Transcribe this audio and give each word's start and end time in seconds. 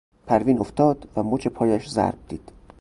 پروین 0.27 0.59
افتاد 0.59 1.09
و 1.15 1.23
مچ 1.23 1.47
پایش 1.47 1.89
ضرب 1.89 2.17
دید. 2.27 2.51